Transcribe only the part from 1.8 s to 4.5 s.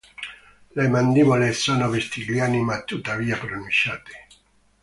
vestigiali ma tuttavia pronunciate.